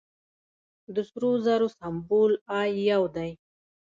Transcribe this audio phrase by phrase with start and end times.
[0.93, 3.31] د سرو زرو سمبول ای یو دی.